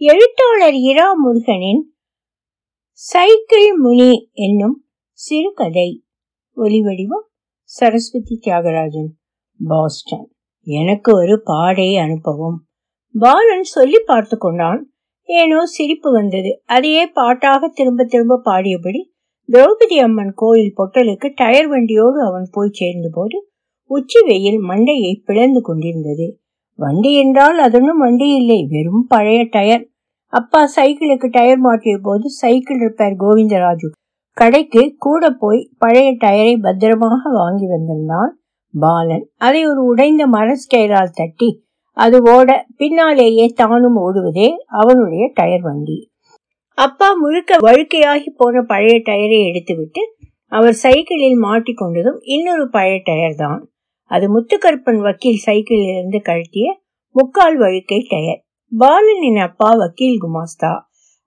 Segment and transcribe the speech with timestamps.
[0.00, 1.80] எழுத்தாளர் இரா முருகனின்
[2.90, 4.76] சைக்கிள் முனி என்னும்
[5.12, 6.04] சிறுகதை.
[6.56, 7.24] ஒலிவடிவம்
[7.62, 9.08] சரஸ்வதி தியாகராஜன்.
[9.60, 10.28] பாஸ்டன்
[10.66, 12.58] எனக்கு ஒரு பாடை அனுப்பவும்.
[13.14, 14.92] பாலன் சொல்லி பார்த்து கொண்டான்.
[15.28, 16.62] ஏனோ சிரிப்பு வந்தது.
[16.64, 19.02] அதையே பாட்டாக திரும்ப திரும்ப பாடியபடி
[19.48, 23.48] திரௌபதி அம்மன் கோயில் பொட்டலுக்கு டயர் வண்டியோடு அவன் போய் சேர்ந்தபோது
[23.90, 26.40] உச்சி வெயில் மண்டையை பிளந்து கொண்டிருந்தது.
[26.78, 28.58] வண்டி என்றால் அதனும் வண்டி இல்லை.
[28.72, 29.84] வெறும் பழைய டயர்.
[30.32, 33.88] அப்பா சைக்கிளுக்கு டயர் மாற்றிய போது சைக்கிள் ரிப்பேர் கோவிந்தராஜு.
[34.36, 38.32] கடைக்கு கூட போய் பழைய டயரை பத்திரமாக வாங்கி வந்திருந்தான்
[38.74, 39.24] பாலன்.
[39.38, 41.50] அதை ஒரு உடைந்த மர ஸ்டைலால் தட்டி
[41.96, 44.48] அது ஓட பின்னாலேயே தானும் ஓடுவதே
[44.80, 45.98] அவனுடைய டயர் வண்டி.
[46.78, 50.02] அப்பா முழுக்க வழுக்கையாகி போன பழைய டயரை எடுத்துவிட்டு
[50.52, 53.60] அவர் சைக்கிளில் மாட்டிக்கொண்டதும் இன்னொரு பழைய டயர் தான்
[54.10, 56.66] அது முத்துக்கருப்பன் வக்கீல் சைக்கிளில் இருந்து கழட்டிய
[57.16, 58.40] முக்கால் வழுக்கை டயர்.
[58.72, 60.72] பாலனின் அப்பா வக்கீல் குமாஸ்தா.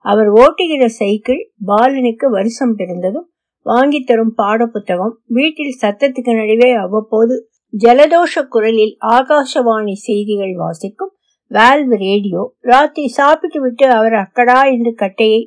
[0.04, 3.28] அவர் ஓட்டுகிற சைக்கிள் பாலனுக்கு வருஷம் பிறந்ததும்
[3.66, 7.34] வாங்கி தரும் பாட புத்தகம் வீட்டில் சத்தத்துக்கு நடுவே அவ்வப்போது
[7.72, 11.12] ஜலதோஷ குரலில் ஆகாசவாணி செய்திகள் வாசிக்கும்
[11.50, 15.40] வால்வ் ரேடியோ ராத்திரி சாப்பிட்டு விட்டு அவர் அக்கடா என்று கட்டையை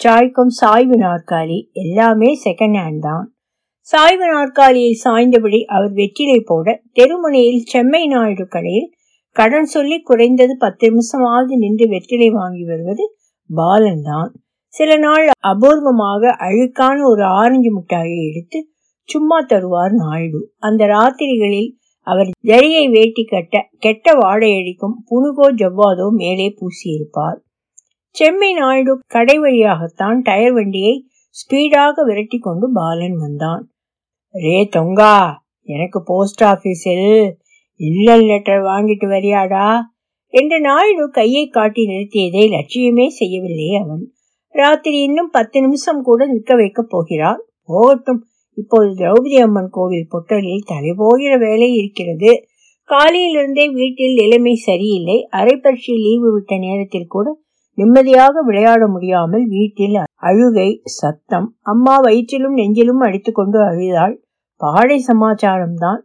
[0.00, 3.24] சாய்க்கும் சாய்வு நாற்காலி எல்லாமே செகண்ட் ஹேண்ட் தான்.
[3.88, 8.88] சாய்வு நாற்காலியில் சாய்ந்தபடி அவர் வெற்றிலை போட தெருமுனையில் செம்மை நாயுடு கடையில்
[9.36, 13.04] கடன் சொல்லி குறைந்தது பத்து நிமிஷமாவது நின்று வெற்றிலை வாங்கி வருவது
[13.50, 14.30] பாலன் தான்
[14.74, 18.58] சில நாள் அபூர்வமாக அழுக்கான ஒரு ஆரஞ்சு மிட்டாயை எடுத்து
[19.08, 20.40] சும்மா தருவார் நாயுடு.
[20.58, 21.70] அந்த ராத்திரிகளில்
[22.06, 27.38] அவர் ஜரியை வேட்டி கட்ட கெட்ட வாடையடிக்கும் புனுகோ ஜவ்வாதோ மேலே பூசியிருப்பார்.
[28.16, 30.94] செம்மை நாயுடு கடை வழியாகத்தான் டயர் வண்டியை
[31.36, 33.62] ஸ்பீடாக விரட்டி கொண்டு பாலன் வந்தான்.
[34.30, 35.14] ரே தொங்கா
[35.68, 37.36] எனக்கு போஸ்ட் ஆபீஸில்
[37.80, 39.80] இல்லல் லெட்டர் வாங்கிட்டு வரியாடா?
[40.34, 44.02] என்று நாயுடு கையை காட்டி நிறுத்தியதை லட்சியமே செய்யவில்லை அவன்.
[44.54, 48.20] ராத்திரி இன்னும் பத்து நிமிஷம் கூட நிற்க வைக்கப் போகிறார் போகட்டும்
[48.58, 52.30] இப்போது திரௌபதி அம்மன் கோவில் பொட்டலில் தலைபோகிற வேலை இருக்கிறது.
[52.90, 55.28] காலையிலிருந்தே வீட்டில் நிலைமை சரியில்லை.
[55.32, 57.38] அரைப்பரிசை லீவு விட்ட நேரத்தில் கூட
[57.78, 64.14] நிம்மதியாக விளையாட முடியாமல் வீட்டில் அழுகை சத்தம் அம்மா வயிற்றிலும் நெஞ்சிலும் அடித்துக்கொண்டு அழுதாள்.
[64.60, 66.00] பாடை சமாச்சாரம் தான்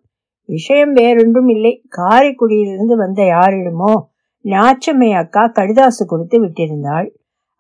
[0.49, 1.73] விஷயம் வேறொன்றும் இல்லை.
[1.97, 3.93] காரைக்குடியிலிருந்து வந்த யாரிடமோ
[4.45, 7.07] நாச்சம்மை அக்கா கடிதாசு கொடுத்து விட்டிருந்தாள்.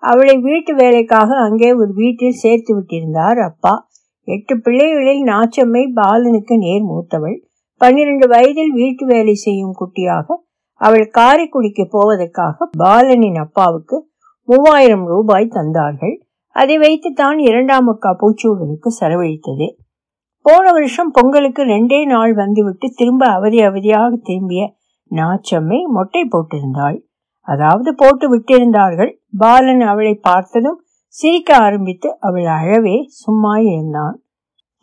[0.03, 3.73] அவளை வீட்டு வேலைக்காக அங்கே ஒரு வீட்டில் சேர்த்து விட்டிருந்தார் அப்பா.
[4.27, 7.37] எட்டு பிள்ளைகளில் நாச்சம்மை பாலனுக்கு நேர் மூத்தவள்.
[7.81, 10.27] பன்னிரண்டு வயதில் வீட்டு வேலை செய்யும் குட்டியாக
[10.81, 13.97] அவள் காரைக்குடிக்கு போவதற்காக பாலனின் அப்பாவுக்கு
[14.47, 16.15] மூவாயிரம் ரூபாய் தந்தார்கள்.
[16.55, 19.67] அதை வைத்து தான் இரண்டாம் அக்கா பூச்சூடலுக்கு செலவழித்தது.
[20.45, 24.63] போன வருஷம் பொங்கலுக்கு ரெண்டே நாள் வந்துவிட்டு திரும்ப அவதி அவதியாக திரும்பிய
[25.11, 26.97] நாச்சம்மை மொட்டை போட்டிருந்தாள்.
[27.47, 29.11] அதாவது போட்டு விட்டிருந்தார்கள்.
[29.37, 34.15] பாலன் அவளை பார்த்ததும் சிரிக்க ஆரம்பித்து அவள் அழவே சும்மா இருந்தான்.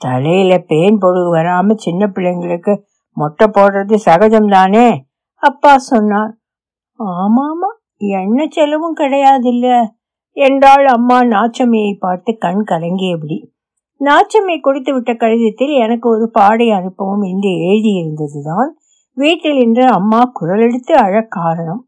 [0.00, 2.72] தலையில பேன் பொழுது வராம சின்ன பிள்ளைங்களுக்கு
[3.16, 4.86] மொட்டை போடுறது சகஜம்தானே?
[5.42, 6.32] அப்பா சொன்னார்.
[7.00, 7.70] ஆமாமா
[8.20, 9.66] என்ன செலவும் கிடையாதில்ல.
[10.36, 13.38] என்றாள் அம்மா நாச்சம்மையை பார்த்து கண் கலங்கியபடி.
[14.00, 18.70] நாச்சம்மை கொடுத்து விட்ட கடிதத்தில் எனக்கு ஒரு பாடை அனுப்பவும் என்று எழுதியிருந்ததுதான்.
[19.16, 21.82] வீட்டில் இன்று அம்மா குரல் எடுத்து அழ காரணம்.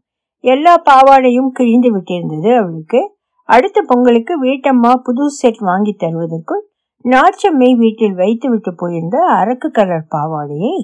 [0.45, 3.01] எல்லா பாவாடையும் கிழிந்து விட்டிருந்தது அவளுக்கு.
[3.49, 6.63] அடுத்த பொங்கலுக்கு வீட்டம்மா புது செட் வாங்கி தருவதற்குள்
[7.05, 10.75] நாச்சம்மை வீட்டில் வைத்து விட்டு போயிருந்த அரக்கு கலர் பாவாடையை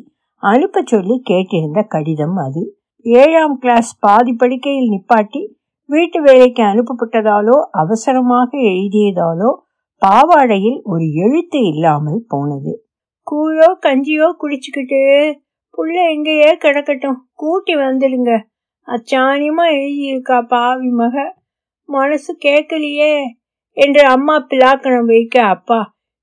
[0.43, 2.63] அனுப்ப சொல்லி கேட்டிருந்த கடிதம் அது.
[3.05, 5.41] ஏழாம் கிளாஸ் பாதி படிக்கையில் நிப்பாட்டி
[5.91, 9.51] வீட்டு வேலைக்கு அனுப்பப்பட்டதாலோ அவசரமாக எழுதியதாலோ
[10.03, 12.73] பாவாடையில் ஒரு எழுத்து இல்லாமல் போனது.
[13.27, 15.01] கூழோ கஞ்சியோ குடிச்சுக்கிட்டு
[15.75, 18.31] புள்ள எங்கேயே கிடக்கட்டும் கூட்டி வந்துடுங்க.
[18.89, 21.17] அச்சாணியமா எழுதியிருக்கா பாவி மக.
[21.89, 23.13] மனசு கேட்கலையே
[23.77, 25.81] என்று அம்மா பிளாக்கணம் வைக்க அப்பா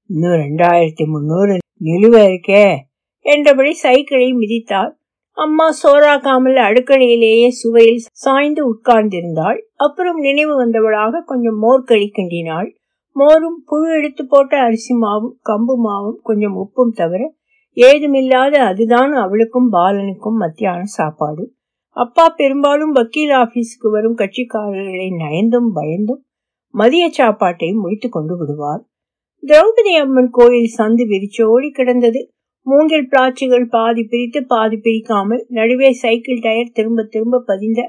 [0.09, 2.65] இன்னும் ரெண்டாயிரத்தி முன்னூறு நிலுவ இருக்கே
[3.25, 4.91] என்றபடி சைக்கிளை மிதித்தார்
[5.37, 9.59] அம்மா சோறாக்காமல் அடுக்கலையிலேயே சுவையில் சாய்ந்து உட்கார்ந்திருந்தாள்.
[9.75, 12.69] அப்புறம் நினைவு வந்தவளாக கொஞ்சம் மோர் கழி கிண்டினாள்
[13.15, 17.21] மோரும் புழு எடுத்து போட்ட அரிசி மாவும் கம்பு மாவும் கொஞ்சம் உப்பும் தவிர
[17.77, 21.43] ஏதுமில்லாத அதுதான் அவளுக்கும் பாலனுக்கும் மத்தியான சாப்பாடு.
[21.97, 26.21] அப்பா பெரும்பாலும் வக்கீல் ஆபீஸுக்கு வரும் கட்சிக்காரர்களை நயந்தும் பயந்தும்
[26.73, 28.81] மதிய சாப்பாட்டை முடித்து கொண்டு விடுவார்.
[29.43, 32.21] திரௌபதி அம்மன் கோயில் சந்து விரிச்சோடி கிடந்தது.
[32.67, 37.81] மூங்கில் பிளாட்சிகள் பாதி பிரித்து பாதி பிரிக்காமல் நடுவே சைக்கிள் டயர் திரும்ப திரும்ப பதிந்த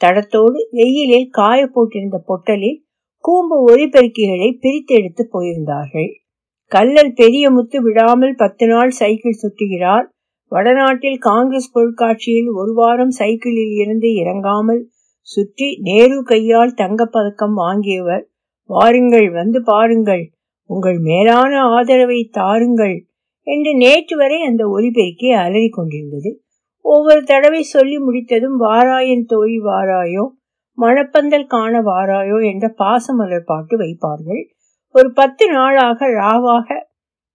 [0.00, 2.78] தடத்தோடு வெயிலில் காய போட்டிருந்த பொட்டலில்
[3.24, 6.10] கூம்பு ஒலிபெருக்கிகளை பிரித்து எடுத்து போயிருந்தார்கள்.
[6.72, 10.06] கல்லல் பெரிய முத்து விடாமல் பத்து நாள் சைக்கிள் சுட்டுகிறார்
[10.52, 14.82] வடநாட்டில் காங்கிரஸ் பொருட்காட்சியில் ஒரு வாரம் சைக்கிளில் இருந்து இறங்காமல்
[15.28, 18.24] சுற்றி நேரு கையால் தங்கப்பதக்கம் வாங்கியவர்.
[18.70, 20.24] வாருங்கள் வந்து பாருங்கள்.
[20.70, 22.96] உங்கள் மேலான ஆதரவை தாருங்கள்.
[23.46, 26.30] என்று நேற்று வரை அந்த ஒலிபெருக்கி அலறி கொண்டிருந்தது.
[26.84, 30.24] ஒவ்வொரு தடவை சொல்லி முடித்ததும் வாராயன் தோழி வாராயோ
[30.78, 34.42] மணப்பந்தல் காண வாராயோ என்ற பாசமலர் பாட்டு வைப்பார்கள்.
[34.94, 36.68] ஒரு பத்து நாளாக ராவாக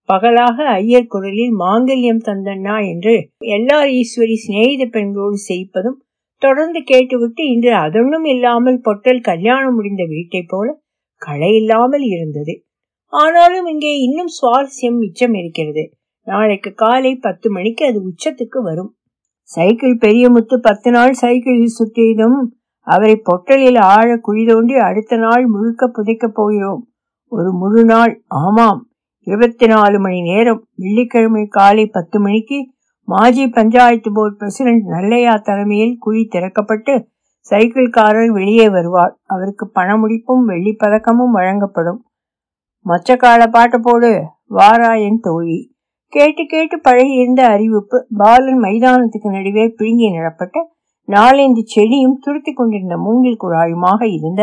[0.09, 3.13] பகலாக ஐயர் குரலில் மாங்கல்யம் தந்தண்ணா என்று
[3.47, 5.97] எல்லார் ஈஸ்வரி சிநேகித பெண்களோடு செய்ப்பதும்
[6.41, 10.67] தொடர்ந்து கேட்டுவிட்டு இன்று அதொன்னும் இல்லாமல் பொட்டல் கல்யாணம் முடிந்த வீட்டை போல
[11.21, 12.53] களை இல்லாமல் இருந்தது.
[13.13, 15.83] ஆனாலும் இங்கே இன்னும் சுவாரஸ்யம் மிச்சம் இருக்கிறது.
[16.25, 18.95] நாளைக்கு காலை பத்து மணிக்கு அது உச்சத்துக்கு வரும்.
[19.43, 22.39] சைக்கிள் பெரிய முத்து பத்து நாள் சைக்கிளில் சுற்றியதும்
[22.79, 26.87] அவரை பொட்டலில் ஆழ குழி தோண்டி அடுத்த நாள் முழுக்க புதைக்கப் போகிறோம்.
[27.27, 28.87] ஒரு முழு நாள் ஆமாம்
[29.19, 32.71] இருபத்தி நாலு மணி நேரம் வெள்ளிக்கிழமை காலை பத்து மணிக்கு
[33.03, 37.07] மாஜி பஞ்சாயத்து போர்டு பிரசிடென்ட் நல்லையா தலைமையில் குழி திறக்கப்பட்டு
[37.49, 39.19] சைக்கிள்காரர் வெளியே வருவார்.
[39.25, 42.05] அவருக்கு பணமுடிப்பும் வெள்ளி பதக்கமும் வழங்கப்படும்.
[42.85, 45.75] மச்சக்கால பாட்டு போடு வாராயன் தோழி.
[46.13, 50.57] கேட்டு கேட்டு பழகி இருந்த அறிவிப்பு பாலன் மைதானத்துக்கு நடுவே பிழுங்கி நடப்பட்ட
[51.07, 54.41] நாலந்து செடியும் துருத்தி கொண்டிருந்த மூங்கில் குழாயுமாக இருந்த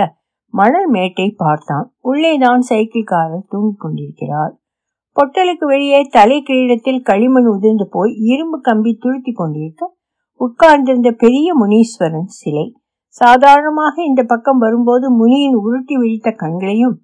[0.55, 1.87] மணல் மேட்டை பார்த்தான்.
[2.03, 4.53] உள்ளேதான் சைக்கிள்காரர் தூங்கிக் கொண்டிருக்கிறார்.
[5.17, 9.83] பொட்டலுக்கு வெளியே தலை கிரீடத்தில் களிமண் உதிர்ந்து போய் இரும்பு கம்பி துருத்தி கொண்டிருக்க
[10.41, 12.67] உட்கார்ந்திருந்த பெரிய முனீஸ்வரன் சிலை.
[13.21, 16.97] சாதாரணமாக இந்த பக்கம் வரும்போது முனியின் உருட்டி விழித்த கண்களையும்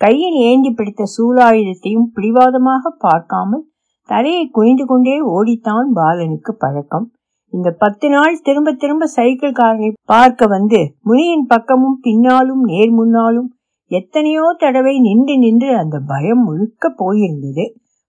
[0.00, 3.64] கையில் ஏந்தி பிடித்த சூலாயுதத்தையும் பிடிவாதமாக பார்க்காமல்
[4.08, 7.06] தலையை குனிந்து கொண்டே ஓடித்தான் பாலனுக்கு பழக்கம்.
[7.52, 13.48] இந்த பத்து நாள் திரும்ப திரும்ப சைக்கிள் காரனை பார்க்க வந்து முனியின் பக்கமும் பின்னாலும் நேர் முன்னாலும்
[13.90, 17.64] எத்தனையோ தடவை நின்று நின்று அந்த பயம் முழுக்க போயிருந்தது.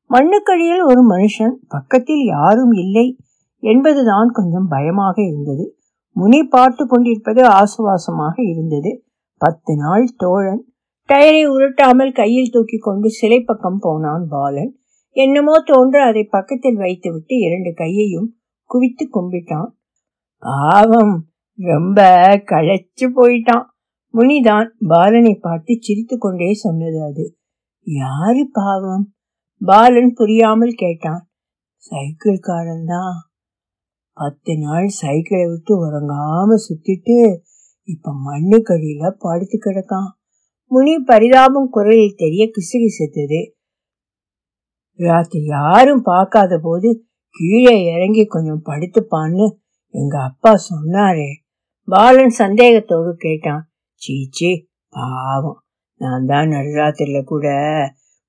[0.10, 3.08] மண்ணுக்கடியில் ஒரு மனுஷன் பக்கத்தில் யாரும் இல்லை
[3.64, 5.66] என்பதுதான் கொஞ்சம் பயமாக இருந்தது.
[6.16, 8.92] முனி பார்த்து கொண்டிருப்பது ஆசுவாசமாக இருந்தது.
[9.42, 10.62] பத்து நாள் தோழன்
[11.10, 14.72] டயரை உருட்டாமல் கையில் தூக்கி கொண்டு சிலை பக்கம் போனான் பாலன்.
[15.16, 18.30] என்னமோ தோன்ற அதை பக்கத்தில் வைத்துவிட்டு இரண்டு கையையும்
[18.64, 19.70] குவித்து கும்பிட்டான்.
[20.44, 21.16] பாவம்
[21.60, 22.00] ரொம்ப
[22.46, 23.66] களைச்சு போயிட்டான்.
[24.14, 27.26] முனிதான் பாலனை பார்த்து சிரித்து கொண்டே சொன்னது அது.
[27.88, 29.06] யாரு பாவம்?
[29.62, 31.22] பாலன் புரியாமல் கேட்டான்.
[31.84, 33.16] சைக்கிள்காரன் தான்
[34.18, 37.18] பத்து நாள் சைக்கிளை விட்டு உறங்காம சுத்திட்டு
[37.90, 40.12] இப்ப மண்ணுக்கடியில படுத்து கிடக்கான்.
[40.72, 43.42] முனி பரிதாபம் குரலில் தெரிய கிசுகிசுத்தது.
[44.96, 49.46] ராத்திரி யாரும் பார்க்காத போது கீழே இறங்கி கொஞ்சம் படுத்துப்பான்னு
[49.90, 51.32] எங்க அப்பா சொன்னாரே.
[51.86, 53.72] பாலன் சந்தேகத்தோடு கேட்டான்.
[53.94, 55.64] சீச்சி பாவம்.
[55.96, 57.48] நான் தான் நடுராத்திரில கூட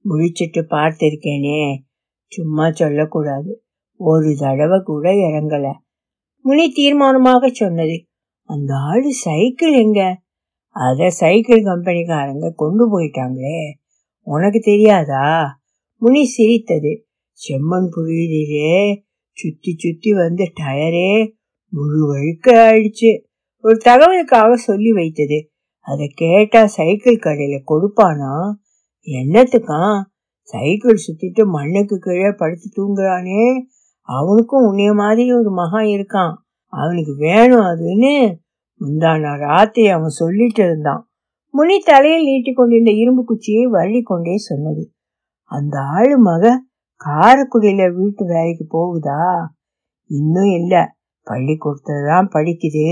[0.05, 1.79] முழிச்சிட்டு பார்த்திருக்கேனே.
[2.27, 3.65] சும்மா சொல்லக்கூடாது.
[3.97, 5.73] ஒரு தடவை கூட இறங்கல.
[6.41, 8.07] முனி தீர்மானமாக சொன்னது.
[8.43, 10.21] அந்த ஆளு சைக்கிள் எங்க?
[10.69, 13.59] அத சைக்கிள் கம்பெனிக்காரங்க கொண்டு போயிட்டாங்களே.
[14.21, 15.25] உனக்கு தெரியாதா?
[16.05, 17.07] முனி சிரித்தது.
[17.33, 19.03] செம்மண் புழுதிலே
[19.33, 21.33] சுத்தி சுத்தி வந்த டயரே
[21.69, 23.23] முழு வழுக்க ஆயிடுச்சு.
[23.61, 25.51] ஒரு தகவலுக்காக சொல்லி வைத்தது.
[25.81, 28.53] அதை கேட்டா சைக்கிள் கடையில கொடுப்பானா?
[29.07, 30.03] என்னத்துக்கான்?
[30.43, 33.61] சைக்கிள் சுத்திட்டு மண்ணுக்கு கீழே படுத்து தூங்குறானே.
[34.01, 36.35] அவனுக்கும் உன்னைய மாதிரி ஒரு மகன் இருக்கான்.
[36.67, 38.35] அவனுக்கு வேணும் அதுன்னு
[38.81, 41.11] முந்தானா ராத்திரி அவன் சொல்லிட்டு இருந்தான்.
[41.51, 44.93] முனி தலையில் நீட்டி கொண்டிருந்த இரும்பு குச்சியை வள்ளி கொண்டே சொன்னது.
[45.55, 46.63] அந்த ஆளு மக
[47.05, 49.45] காரக்குடியில வீட்டு வேலைக்கு போகுதா?
[50.05, 50.97] இன்னும் இல்ல.
[51.27, 52.89] பள்ளிக்கூடத்துல தான் படிக்குது.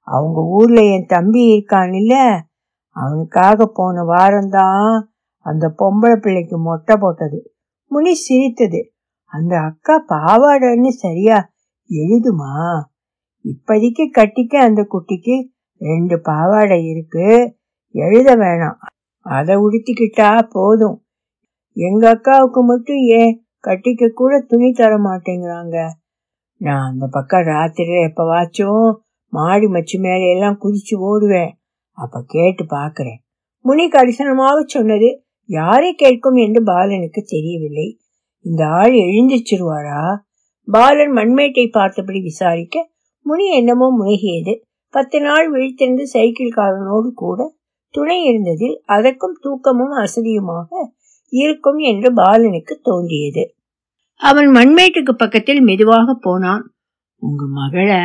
[0.00, 2.42] அவங்க ஊர்ல என் தம்பி இருக்கான் இல்ல.
[2.88, 5.02] அவனுக்காக போன வாரம்தான்
[5.38, 7.52] அந்த பொம்பளை பிள்ளைக்கு மொட்டை போட்டது.
[7.86, 8.92] முனி சிரித்தது.
[9.24, 11.50] அந்த அக்கா பாவாடன்னு சரியா
[11.90, 12.80] எழுதுமா?
[13.44, 15.36] இப்போதைக்கு கட்டிக்க அந்த குட்டிக்கு
[15.78, 17.56] ரெண்டு பாவாடை இருக்கு.
[17.90, 18.78] எழுத வேணாம்.
[19.20, 21.02] அதை உடுத்திக்கிட்டா போதும்.
[21.78, 23.32] எங்க அக்காவுக்கு மட்டும் ஏன்
[23.64, 25.76] கட்டிக்க கூட துணி தர மாட்டேங்கிறாங்க?
[26.60, 28.88] நான் அந்த பக்கம் ராத்திரில எப்பவாச்சும்
[29.32, 31.52] மாடி மச்சு மேல எல்லாம் குதிச்சு ஓடுவேன்.
[31.98, 33.18] அப்ப கேட்டு பாக்குறேன்.
[33.64, 35.08] முனி கரிசனமாக சொன்னது
[35.48, 37.88] யாரை கேட்கும் என்று பாலனுக்கு தெரியவில்லை.
[38.44, 40.02] இந்த ஆள் எழுந்திருச்சிருவாரா?
[40.68, 42.76] பாலன் மண்மேட்டை பார்த்தபடி விசாரிக்க
[43.26, 44.54] முனி என்னமோ முனகியது.
[44.94, 47.40] பத்து நாள் விழித்திருந்து சைக்கிள்காரனோடு கூட
[47.94, 50.70] துணை இருந்ததில் அதற்கும் தூக்கமும் அசதியுமாக
[51.28, 53.54] இருக்கும் என்று பாலனுக்கு தோன்றியது.
[54.14, 56.74] அவன் மண்மேட்டுக்கு பக்கத்தில் மெதுவாக போனான்.
[57.16, 58.00] உங்க மகளை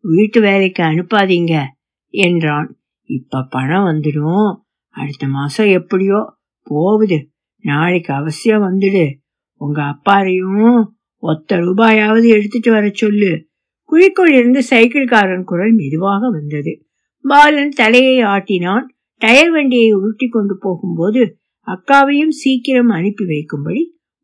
[0.00, 1.64] வீட்டு வேலைக்கு அனுப்பாதீங்க
[2.08, 2.78] என்றான்.
[3.02, 4.56] இப்ப பணம் வந்துடும்
[4.88, 7.30] அடுத்த மாசம் எப்படியோ போகுது.
[7.64, 9.12] நாளைக்கு அவசியம் வந்துடு.
[9.56, 10.84] உங்க அப்பாரையும்
[11.18, 13.46] ஒத்த ரூபாயாவது எடுத்துட்டு வர சொல்லு.
[13.90, 16.86] குழிக்குள் இருந்து சைக்கிள்காரன் குரல் மெதுவாக வந்தது.
[17.20, 18.86] பாலன் தலையை ஆட்டினான்.
[19.18, 23.82] டயர் வண்டியை உருட்டி கொண்டு போகும்போது அக்காவையும் சீக்கிரம் அனுப்பி வைக்கும்படி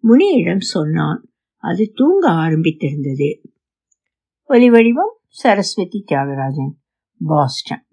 [0.09, 1.31] முனியிடம் சொன்னான்.
[1.57, 3.45] அது தூங்க ஆரம்பித்திருந்தது.
[4.45, 6.73] ஒலி வடிவம் சரஸ்வதி தியாகராஜன்
[7.25, 7.85] பாஸ்டன்.